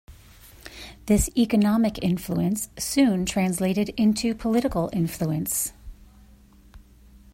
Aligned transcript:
This 1.05 1.29
economic 1.37 1.99
influence 2.03 2.69
soon 2.75 3.23
translated 3.23 3.89
into 3.89 4.33
political 4.33 4.89
influence. 4.91 5.73